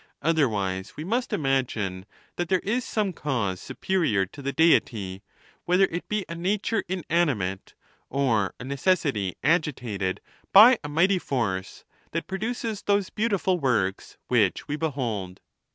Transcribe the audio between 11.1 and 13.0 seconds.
force, that produces